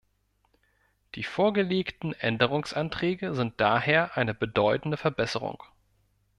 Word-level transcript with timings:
Die 1.13 1.21
vorgelegten 1.23 2.13
Änderungsanträge 2.13 3.35
sind 3.35 3.61
daher 3.61 4.17
eine 4.17 4.33
bedeutende 4.33 4.97
Verbesserung. 4.97 5.61